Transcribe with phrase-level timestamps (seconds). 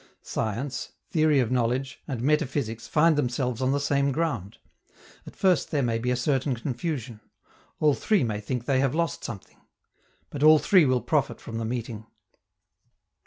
[0.23, 4.57] Science, theory of knowledge, and metaphysics find themselves on the same ground.
[5.27, 7.19] At first there may be a certain confusion.
[7.79, 9.57] All three may think they have lost something.
[10.31, 12.07] But all three will profit from the meeting.